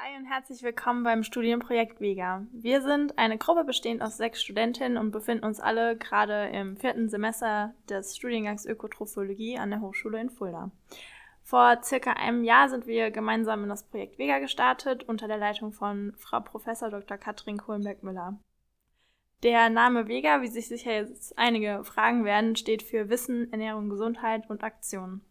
[0.00, 2.46] Hi und herzlich willkommen beim Studienprojekt Vega.
[2.52, 7.08] Wir sind eine Gruppe bestehend aus sechs Studentinnen und befinden uns alle gerade im vierten
[7.08, 10.70] Semester des Studiengangs Ökotrophologie an der Hochschule in Fulda.
[11.42, 15.72] Vor circa einem Jahr sind wir gemeinsam in das Projekt Vega gestartet unter der Leitung
[15.72, 17.16] von Frau Professor Dr.
[17.18, 18.38] Katrin Kohlenberg-Müller.
[19.42, 24.48] Der Name Vega, wie sich sicher jetzt einige fragen werden, steht für Wissen, Ernährung, Gesundheit
[24.48, 25.22] und Aktion.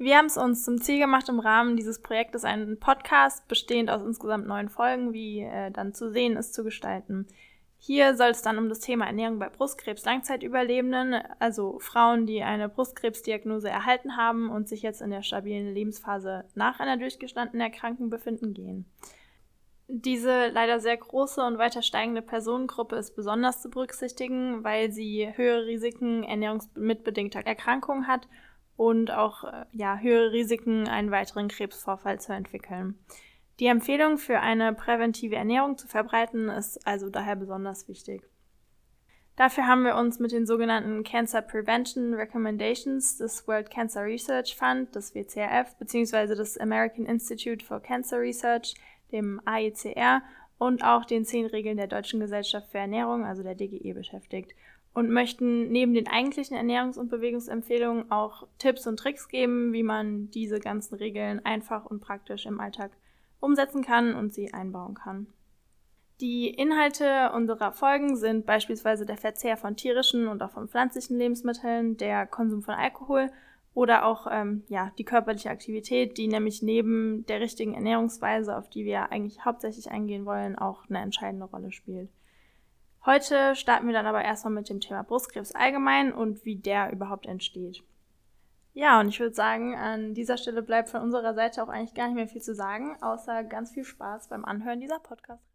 [0.00, 4.00] Wir haben es uns zum Ziel gemacht, im Rahmen dieses Projektes einen Podcast bestehend aus
[4.00, 7.26] insgesamt neun Folgen, wie äh, dann zu sehen ist, zu gestalten.
[7.76, 13.68] Hier soll es dann um das Thema Ernährung bei Brustkrebs-Langzeitüberlebenden, also Frauen, die eine Brustkrebsdiagnose
[13.68, 18.86] erhalten haben und sich jetzt in der stabilen Lebensphase nach einer durchgestandenen Erkrankung befinden, gehen.
[19.86, 25.66] Diese leider sehr große und weiter steigende Personengruppe ist besonders zu berücksichtigen, weil sie höhere
[25.66, 28.26] Risiken ernährungsmitbedingter Erkrankungen hat
[28.80, 32.98] und auch äh, ja, höhere Risiken, einen weiteren Krebsvorfall zu entwickeln.
[33.58, 38.22] Die Empfehlung für eine präventive Ernährung zu verbreiten ist also daher besonders wichtig.
[39.36, 44.94] Dafür haben wir uns mit den sogenannten Cancer Prevention Recommendations des World Cancer Research Fund,
[44.94, 46.34] des WCRF, bzw.
[46.34, 48.72] des American Institute for Cancer Research,
[49.12, 50.22] dem AICR,
[50.56, 54.54] und auch den zehn Regeln der Deutschen Gesellschaft für Ernährung, also der DGE, beschäftigt
[54.92, 60.30] und möchten neben den eigentlichen Ernährungs- und Bewegungsempfehlungen auch Tipps und Tricks geben, wie man
[60.30, 62.90] diese ganzen Regeln einfach und praktisch im Alltag
[63.38, 65.26] umsetzen kann und sie einbauen kann.
[66.20, 71.96] Die Inhalte unserer Folgen sind beispielsweise der Verzehr von tierischen und auch von pflanzlichen Lebensmitteln,
[71.96, 73.30] der Konsum von Alkohol
[73.72, 78.84] oder auch ähm, ja, die körperliche Aktivität, die nämlich neben der richtigen Ernährungsweise, auf die
[78.84, 82.10] wir eigentlich hauptsächlich eingehen wollen, auch eine entscheidende Rolle spielt.
[83.06, 87.26] Heute starten wir dann aber erstmal mit dem Thema Brustkrebs allgemein und wie der überhaupt
[87.26, 87.82] entsteht.
[88.74, 92.06] Ja, und ich würde sagen, an dieser Stelle bleibt von unserer Seite auch eigentlich gar
[92.06, 95.49] nicht mehr viel zu sagen, außer ganz viel Spaß beim Anhören dieser Podcast.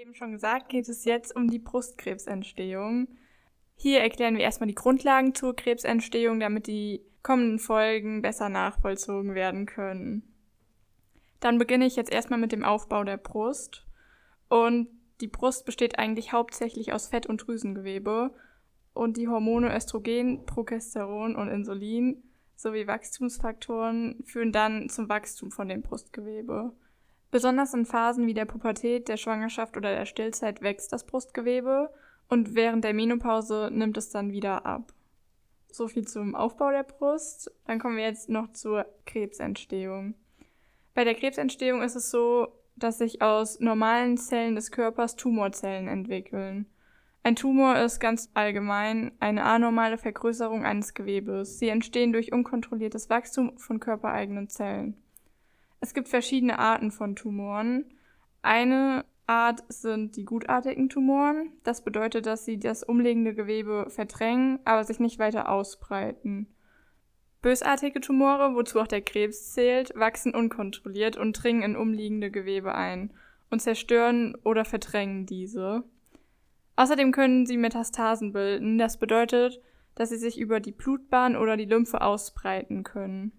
[0.00, 3.06] Eben schon gesagt, geht es jetzt um die Brustkrebsentstehung.
[3.76, 9.66] Hier erklären wir erstmal die Grundlagen zur Krebsentstehung, damit die kommenden Folgen besser nachvollzogen werden
[9.66, 10.22] können.
[11.38, 13.84] Dann beginne ich jetzt erstmal mit dem Aufbau der Brust.
[14.48, 14.88] Und
[15.20, 18.30] die Brust besteht eigentlich hauptsächlich aus Fett- und Drüsengewebe.
[18.94, 22.22] Und die Hormone Östrogen, Progesteron und Insulin
[22.56, 26.72] sowie Wachstumsfaktoren führen dann zum Wachstum von dem Brustgewebe.
[27.30, 31.90] Besonders in Phasen wie der Pubertät, der Schwangerschaft oder der Stillzeit wächst das Brustgewebe
[32.28, 34.92] und während der Menopause nimmt es dann wieder ab.
[35.70, 37.52] So viel zum Aufbau der Brust.
[37.66, 40.14] Dann kommen wir jetzt noch zur Krebsentstehung.
[40.94, 46.66] Bei der Krebsentstehung ist es so, dass sich aus normalen Zellen des Körpers Tumorzellen entwickeln.
[47.22, 51.58] Ein Tumor ist ganz allgemein eine anormale Vergrößerung eines Gewebes.
[51.58, 54.96] Sie entstehen durch unkontrolliertes Wachstum von körpereigenen Zellen.
[55.80, 57.84] Es gibt verschiedene Arten von Tumoren.
[58.42, 61.52] Eine Art sind die gutartigen Tumoren.
[61.64, 66.48] Das bedeutet, dass sie das umliegende Gewebe verdrängen, aber sich nicht weiter ausbreiten.
[67.42, 73.14] Bösartige Tumore, wozu auch der Krebs zählt, wachsen unkontrolliert und dringen in umliegende Gewebe ein
[73.50, 75.84] und zerstören oder verdrängen diese.
[76.76, 78.76] Außerdem können sie Metastasen bilden.
[78.76, 79.60] Das bedeutet,
[79.94, 83.32] dass sie sich über die Blutbahn oder die Lymphe ausbreiten können.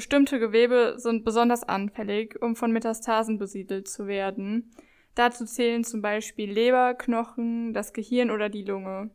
[0.00, 4.70] Bestimmte Gewebe sind besonders anfällig, um von Metastasen besiedelt zu werden.
[5.14, 9.10] Dazu zählen zum Beispiel Leber, Knochen, das Gehirn oder die Lunge.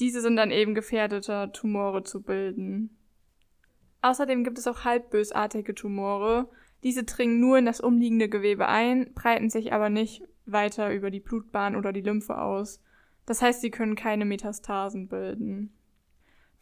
[0.00, 2.96] Diese sind dann eben gefährdeter, Tumore zu bilden.
[4.00, 6.48] Außerdem gibt es auch halbbösartige Tumore.
[6.82, 11.20] Diese dringen nur in das umliegende Gewebe ein, breiten sich aber nicht weiter über die
[11.20, 12.80] Blutbahn oder die Lymphe aus.
[13.26, 15.74] Das heißt, sie können keine Metastasen bilden.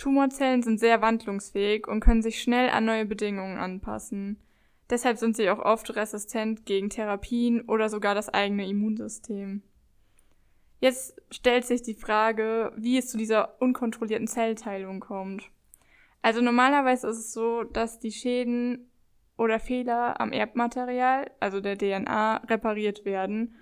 [0.01, 4.41] Tumorzellen sind sehr wandlungsfähig und können sich schnell an neue Bedingungen anpassen.
[4.89, 9.63] Deshalb sind sie auch oft resistent gegen Therapien oder sogar das eigene Immunsystem.
[10.81, 15.51] Jetzt stellt sich die Frage, wie es zu dieser unkontrollierten Zellteilung kommt.
[16.23, 18.91] Also normalerweise ist es so, dass die Schäden
[19.37, 23.55] oder Fehler am Erbmaterial, also der DNA, repariert werden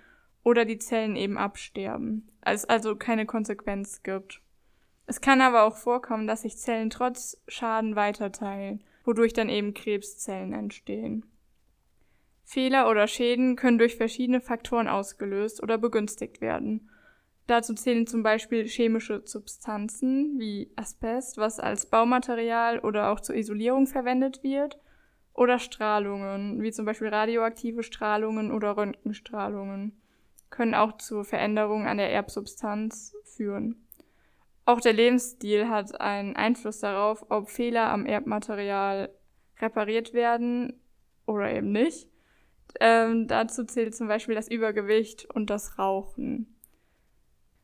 [0.43, 4.41] oder die Zellen eben absterben, es also keine Konsequenz gibt.
[5.09, 10.53] Es kann aber auch vorkommen, dass sich Zellen trotz Schaden weiterteilen, wodurch dann eben Krebszellen
[10.53, 11.25] entstehen.
[12.45, 16.91] Fehler oder Schäden können durch verschiedene Faktoren ausgelöst oder begünstigt werden.
[17.47, 23.87] Dazu zählen zum Beispiel chemische Substanzen wie Asbest, was als Baumaterial oder auch zur Isolierung
[23.87, 24.79] verwendet wird,
[25.33, 29.99] oder Strahlungen, wie zum Beispiel radioaktive Strahlungen oder Röntgenstrahlungen,
[30.51, 33.87] können auch zur Veränderung an der Erbsubstanz führen.
[34.69, 39.09] Auch der Lebensstil hat einen Einfluss darauf, ob Fehler am Erbmaterial
[39.59, 40.79] repariert werden
[41.25, 42.07] oder eben nicht.
[42.79, 46.55] Ähm, dazu zählt zum Beispiel das Übergewicht und das Rauchen.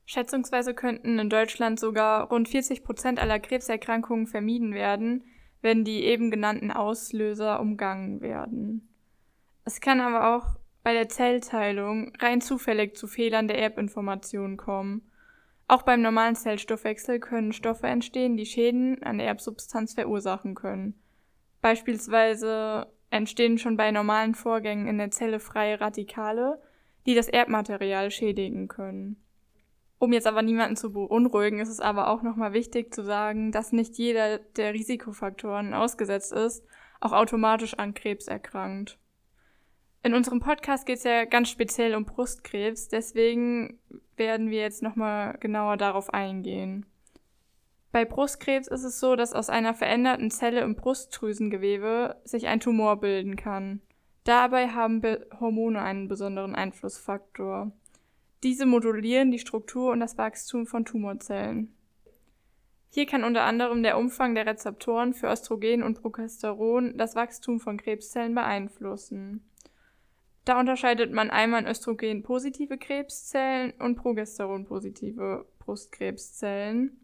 [0.08, 5.26] Schätzungsweise könnten in Deutschland sogar rund 40 Prozent aller Krebserkrankungen vermieden werden,
[5.62, 8.90] wenn die eben genannten Auslöser umgangen werden.
[9.64, 15.12] Es kann aber auch bei der Zellteilung rein zufällig zu Fehlern der Erbinformation kommen.
[15.68, 21.00] Auch beim normalen Zellstoffwechsel können Stoffe entstehen, die Schäden an der Erbsubstanz verursachen können.
[21.62, 26.62] Beispielsweise entstehen schon bei normalen Vorgängen in der Zelle freie Radikale,
[27.06, 29.22] die das Erbmaterial schädigen können.
[29.98, 33.72] Um jetzt aber niemanden zu beunruhigen, ist es aber auch nochmal wichtig zu sagen, dass
[33.72, 36.64] nicht jeder der Risikofaktoren ausgesetzt ist,
[37.00, 39.00] auch automatisch an Krebs erkrankt.
[40.04, 43.80] In unserem Podcast geht es ja ganz speziell um Brustkrebs, deswegen
[44.18, 46.86] werden wir jetzt nochmal genauer darauf eingehen.
[47.92, 53.00] Bei Brustkrebs ist es so, dass aus einer veränderten Zelle im Brustdrüsengewebe sich ein Tumor
[53.00, 53.82] bilden kann.
[54.26, 55.02] Dabei haben
[55.40, 57.72] Hormone einen besonderen Einflussfaktor.
[58.44, 61.74] Diese modulieren die Struktur und das Wachstum von Tumorzellen.
[62.90, 67.78] Hier kann unter anderem der Umfang der Rezeptoren für Östrogen und Progesteron das Wachstum von
[67.78, 69.50] Krebszellen beeinflussen.
[70.46, 77.02] Da unterscheidet man einmal Östrogen-positive Krebszellen und Progesteron-positive Brustkrebszellen.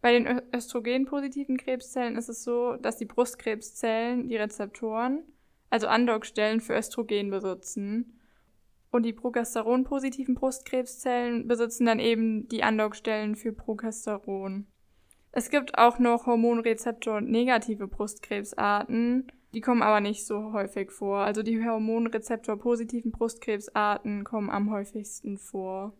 [0.00, 5.22] Bei den Östrogen-positiven Krebszellen ist es so, dass die Brustkrebszellen die Rezeptoren,
[5.68, 8.18] also Andockstellen für Östrogen besitzen
[8.90, 14.66] und die Progesteron-positiven Brustkrebszellen besitzen dann eben die Andockstellen für Progesteron.
[15.30, 21.18] Es gibt auch noch Hormonrezeptor-negative Brustkrebsarten, die kommen aber nicht so häufig vor.
[21.18, 25.92] Also die Hormonrezeptor-positiven Brustkrebsarten kommen am häufigsten vor.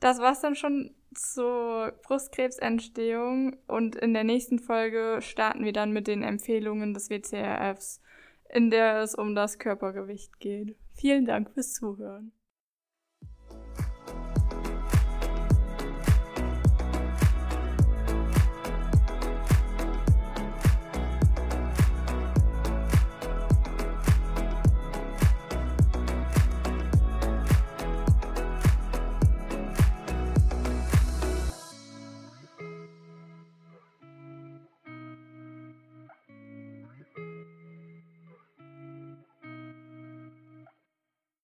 [0.00, 6.06] Das war's dann schon zur Brustkrebsentstehung und in der nächsten Folge starten wir dann mit
[6.06, 8.00] den Empfehlungen des WCRFs,
[8.48, 10.76] in der es um das Körpergewicht geht.
[10.94, 12.32] Vielen Dank fürs Zuhören.